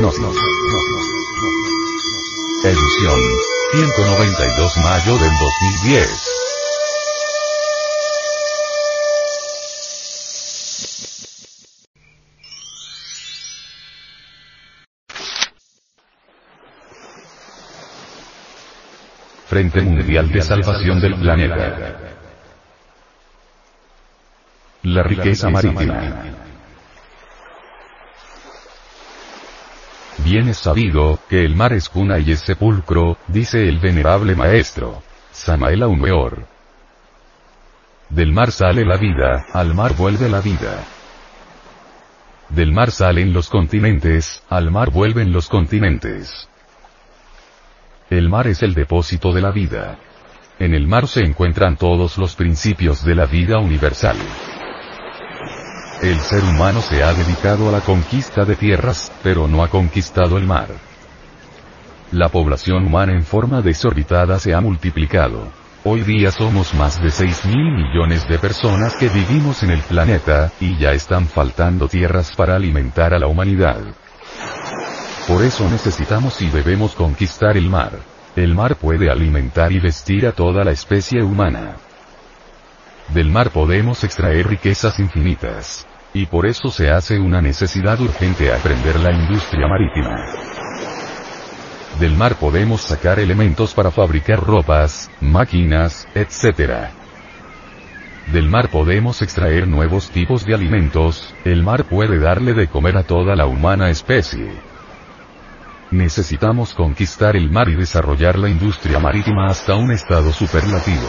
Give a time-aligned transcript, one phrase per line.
[0.00, 0.36] Nos, nos,
[2.62, 3.20] Edición
[3.72, 6.10] 192 mayo del 2010.
[19.46, 21.98] Frente Mundial de Salvación del Planeta.
[24.82, 26.33] La riqueza marítima.
[30.18, 35.02] Bien es sabido, que el mar es cuna y es sepulcro, dice el venerable maestro.
[35.32, 36.46] Samael Aumeor.
[38.08, 40.84] Del mar sale la vida, al mar vuelve la vida.
[42.48, 46.48] Del mar salen los continentes, al mar vuelven los continentes.
[48.10, 49.98] El mar es el depósito de la vida.
[50.60, 54.16] En el mar se encuentran todos los principios de la vida universal.
[56.02, 60.36] El ser humano se ha dedicado a la conquista de tierras, pero no ha conquistado
[60.36, 60.68] el mar.
[62.12, 65.48] La población humana en forma desorbitada se ha multiplicado.
[65.84, 70.52] Hoy día somos más de 6 mil millones de personas que vivimos en el planeta,
[70.60, 73.80] y ya están faltando tierras para alimentar a la humanidad.
[75.28, 77.92] Por eso necesitamos y debemos conquistar el mar.
[78.36, 81.76] El mar puede alimentar y vestir a toda la especie humana.
[83.08, 85.86] Del mar podemos extraer riquezas infinitas.
[86.14, 90.26] Y por eso se hace una necesidad urgente aprender la industria marítima.
[91.98, 96.88] Del mar podemos sacar elementos para fabricar ropas, máquinas, etc.
[98.32, 103.02] Del mar podemos extraer nuevos tipos de alimentos, el mar puede darle de comer a
[103.02, 104.50] toda la humana especie.
[105.90, 111.08] Necesitamos conquistar el mar y desarrollar la industria marítima hasta un estado superlativo.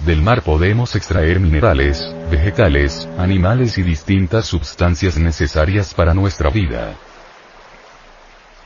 [0.00, 6.94] Del mar podemos extraer minerales, vegetales, animales y distintas sustancias necesarias para nuestra vida.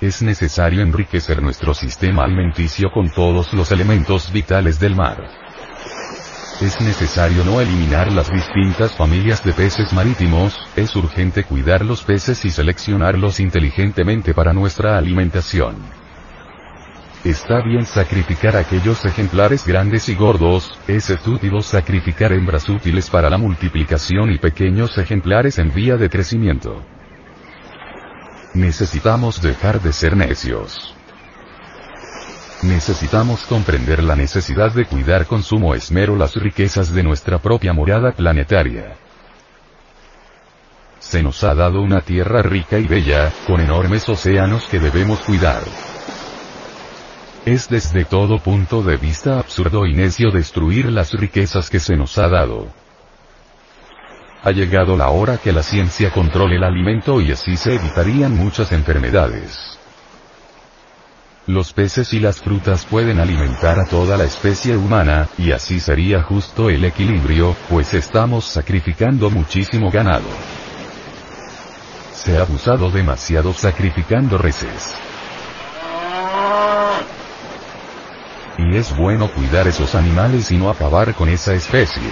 [0.00, 5.30] Es necesario enriquecer nuestro sistema alimenticio con todos los elementos vitales del mar.
[6.60, 12.44] Es necesario no eliminar las distintas familias de peces marítimos, es urgente cuidar los peces
[12.44, 15.99] y seleccionarlos inteligentemente para nuestra alimentación.
[17.24, 23.36] Está bien sacrificar aquellos ejemplares grandes y gordos, es estúpido sacrificar hembras útiles para la
[23.36, 26.82] multiplicación y pequeños ejemplares en vía de crecimiento.
[28.54, 30.94] Necesitamos dejar de ser necios.
[32.62, 38.12] Necesitamos comprender la necesidad de cuidar con sumo esmero las riquezas de nuestra propia morada
[38.12, 38.96] planetaria.
[40.98, 45.62] Se nos ha dado una tierra rica y bella, con enormes océanos que debemos cuidar.
[47.46, 52.18] Es desde todo punto de vista absurdo y necio destruir las riquezas que se nos
[52.18, 52.68] ha dado.
[54.42, 58.72] Ha llegado la hora que la ciencia controle el alimento y así se evitarían muchas
[58.72, 59.78] enfermedades.
[61.46, 66.22] Los peces y las frutas pueden alimentar a toda la especie humana, y así sería
[66.22, 70.28] justo el equilibrio, pues estamos sacrificando muchísimo ganado.
[72.12, 74.94] Se ha abusado demasiado sacrificando reses.
[78.58, 82.10] Y es bueno cuidar esos animales y no acabar con esa especie.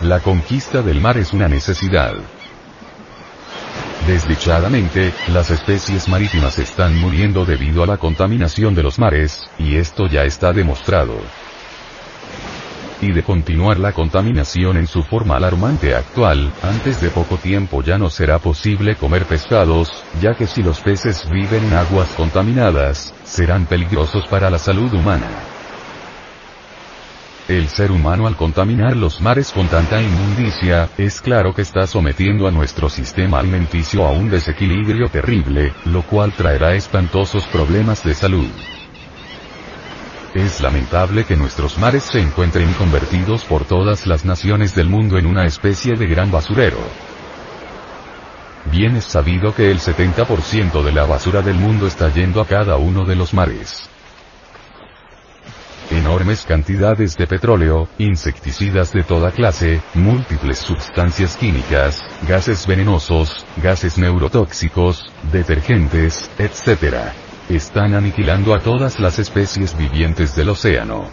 [0.00, 2.14] La conquista del mar es una necesidad.
[4.06, 10.06] Desdichadamente, las especies marítimas están muriendo debido a la contaminación de los mares, y esto
[10.06, 11.14] ya está demostrado.
[13.00, 17.98] Y de continuar la contaminación en su forma alarmante actual, antes de poco tiempo ya
[17.98, 23.66] no será posible comer pescados, ya que si los peces viven en aguas contaminadas, serán
[23.66, 25.28] peligrosos para la salud humana.
[27.46, 32.48] El ser humano al contaminar los mares con tanta inmundicia, es claro que está sometiendo
[32.48, 38.48] a nuestro sistema alimenticio a un desequilibrio terrible, lo cual traerá espantosos problemas de salud.
[40.34, 45.26] Es lamentable que nuestros mares se encuentren convertidos por todas las naciones del mundo en
[45.26, 46.78] una especie de gran basurero.
[48.72, 52.76] Bien es sabido que el 70% de la basura del mundo está yendo a cada
[52.78, 53.88] uno de los mares.
[55.92, 65.12] Enormes cantidades de petróleo, insecticidas de toda clase, múltiples sustancias químicas, gases venenosos, gases neurotóxicos,
[65.30, 67.23] detergentes, etc.
[67.48, 71.10] Están aniquilando a todas las especies vivientes del océano.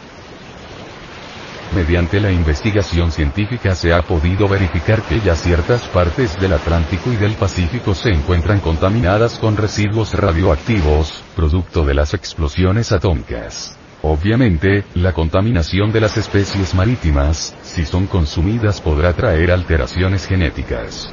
[1.75, 7.17] Mediante la investigación científica se ha podido verificar que ya ciertas partes del Atlántico y
[7.17, 13.77] del Pacífico se encuentran contaminadas con residuos radioactivos, producto de las explosiones atómicas.
[14.01, 21.11] Obviamente, la contaminación de las especies marítimas, si son consumidas podrá traer alteraciones genéticas.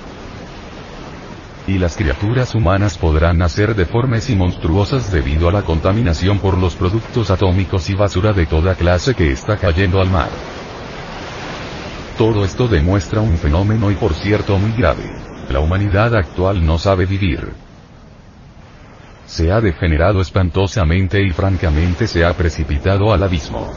[1.68, 6.74] Y las criaturas humanas podrán nacer deformes y monstruosas debido a la contaminación por los
[6.74, 10.30] productos atómicos y basura de toda clase que está cayendo al mar.
[12.16, 15.04] Todo esto demuestra un fenómeno y por cierto muy grave.
[15.50, 17.52] La humanidad actual no sabe vivir
[19.28, 23.70] se ha degenerado espantosamente y francamente se ha precipitado al abismo.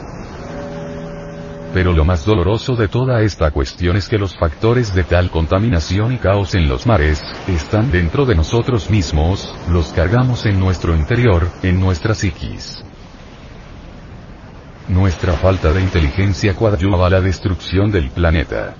[1.72, 6.12] Pero lo más doloroso de toda esta cuestión es que los factores de tal contaminación
[6.12, 11.48] y caos en los mares, están dentro de nosotros mismos, los cargamos en nuestro interior,
[11.62, 12.84] en nuestra psiquis.
[14.88, 18.74] Nuestra falta de inteligencia coadyuva a la destrucción del planeta.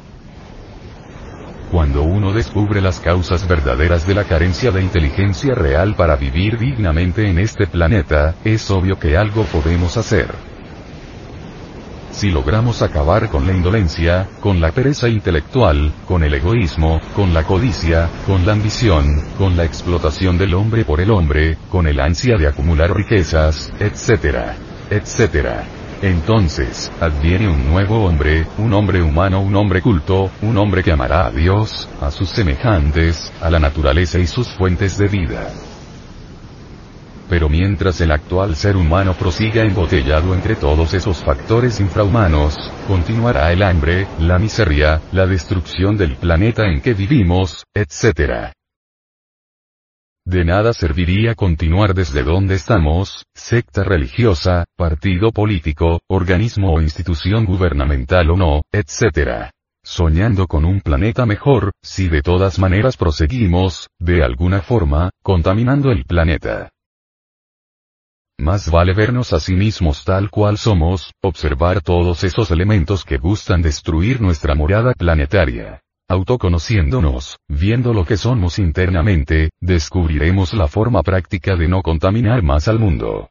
[1.71, 7.27] Cuando uno descubre las causas verdaderas de la carencia de inteligencia real para vivir dignamente
[7.27, 10.52] en este planeta, es obvio que algo podemos hacer.
[12.13, 17.45] Si logramos acabar con la indolencia, con la pereza intelectual, con el egoísmo, con la
[17.45, 22.37] codicia, con la ambición, con la explotación del hombre por el hombre, con el ansia
[22.37, 24.53] de acumular riquezas, etc.,
[24.91, 30.91] etc., entonces, adviene un nuevo hombre, un hombre humano, un hombre culto, un hombre que
[30.91, 35.49] amará a Dios, a sus semejantes, a la naturaleza y sus fuentes de vida.
[37.29, 43.63] Pero mientras el actual ser humano prosiga embotellado entre todos esos factores infrahumanos, continuará el
[43.63, 48.53] hambre, la miseria, la destrucción del planeta en que vivimos, etc.
[50.25, 58.31] De nada serviría continuar desde donde estamos, secta religiosa, partido político, organismo o institución gubernamental
[58.31, 59.51] o no, etc.
[59.83, 66.05] Soñando con un planeta mejor, si de todas maneras proseguimos, de alguna forma, contaminando el
[66.05, 66.71] planeta.
[68.43, 73.63] Más vale vernos a sí mismos tal cual somos, observar todos esos elementos que gustan
[73.63, 81.69] destruir nuestra morada planetaria autoconociéndonos, viendo lo que somos internamente, descubriremos la forma práctica de
[81.69, 83.31] no contaminar más al mundo.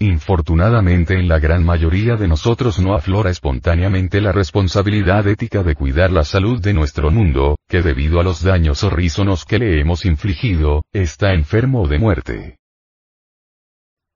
[0.00, 6.10] Infortunadamente en la gran mayoría de nosotros no aflora espontáneamente la responsabilidad ética de cuidar
[6.10, 10.82] la salud de nuestro mundo, que debido a los daños horrísonos que le hemos infligido,
[10.92, 12.59] está enfermo de muerte.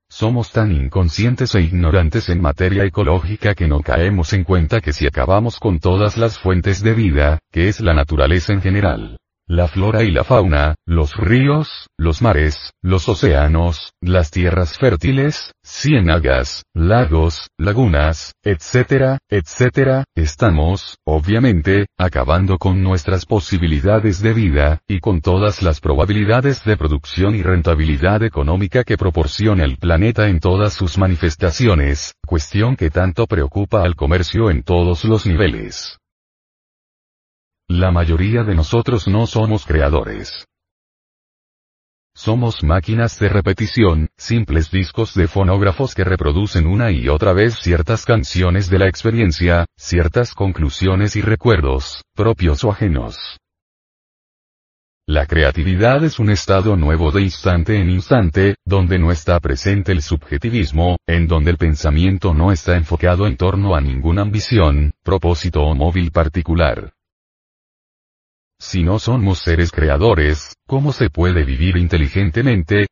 [0.08, 5.06] Somos tan inconscientes e ignorantes en materia ecológica que no caemos en cuenta que si
[5.06, 10.02] acabamos con todas las fuentes de vida, que es la naturaleza en general, la flora
[10.02, 18.32] y la fauna, los ríos, los mares, los océanos, las tierras fértiles, ciénagas, lagos, lagunas,
[18.42, 26.64] etcétera, etcétera, estamos, obviamente, acabando con nuestras posibilidades de vida, y con todas las probabilidades
[26.64, 32.90] de producción y rentabilidad económica que proporciona el planeta en todas sus manifestaciones, cuestión que
[32.90, 35.98] tanto preocupa al comercio en todos los niveles.
[37.68, 40.44] La mayoría de nosotros no somos creadores.
[42.14, 48.04] Somos máquinas de repetición, simples discos de fonógrafos que reproducen una y otra vez ciertas
[48.04, 53.38] canciones de la experiencia, ciertas conclusiones y recuerdos, propios o ajenos.
[55.06, 60.02] La creatividad es un estado nuevo de instante en instante, donde no está presente el
[60.02, 65.74] subjetivismo, en donde el pensamiento no está enfocado en torno a ninguna ambición, propósito o
[65.74, 66.92] móvil particular.
[68.66, 72.86] Si no somos seres creadores, ¿cómo se puede vivir inteligentemente?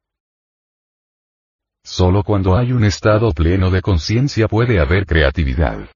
[1.83, 5.89] Solo cuando hay un estado pleno de conciencia puede haber creatividad.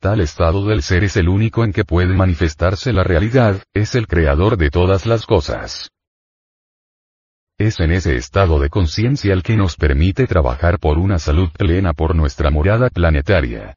[0.00, 4.08] Tal estado del ser es el único en que puede manifestarse la realidad, es el
[4.08, 5.88] creador de todas las cosas.
[7.58, 11.92] Es en ese estado de conciencia el que nos permite trabajar por una salud plena
[11.92, 13.76] por nuestra morada planetaria.